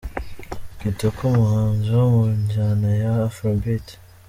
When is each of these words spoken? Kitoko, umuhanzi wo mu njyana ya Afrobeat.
Kitoko, 0.79 1.21
umuhanzi 1.31 1.87
wo 1.97 2.05
mu 2.13 2.23
njyana 2.39 2.89
ya 3.01 3.11
Afrobeat. 3.27 3.87